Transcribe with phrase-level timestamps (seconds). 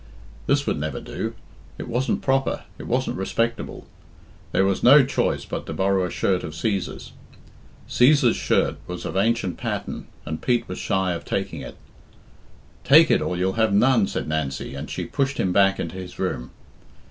[0.47, 1.35] This would never do.
[1.77, 3.85] It wasn't proper, it wasn't respectable.
[4.51, 7.11] There was no choice but to borrow a shirt of Cæsar's.
[7.87, 11.75] Cæsar's shirt was of ancient pattern, and Pete was shy of taking it.
[12.83, 16.17] "Take it, or you'll have none," said Nancy, and she pushed him back into his
[16.17, 16.49] room.